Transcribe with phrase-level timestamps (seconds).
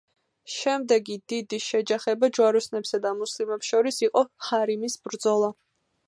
[0.51, 5.51] შემდეგი დიდი შეჯახება ჯვაროსნებსა და მუსლიმებს შორის იყო ჰარიმის ბრძოლა.